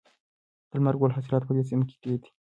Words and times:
د 0.69 0.71
لمر 0.77 0.95
ګل 0.99 1.11
حاصلات 1.15 1.43
په 1.45 1.53
دې 1.55 1.63
سیمه 1.69 1.85
کې 1.89 1.95
ډیر 2.03 2.19
دي. 2.23 2.29